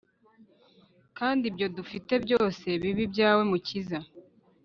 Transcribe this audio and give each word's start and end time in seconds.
Kandi 1.17 1.43
ibyo 1.51 1.67
dufite 1.77 2.13
byose 2.25 2.65
bibe 2.81 3.01
ibyawe 3.07 3.41
mukiza 3.51 3.99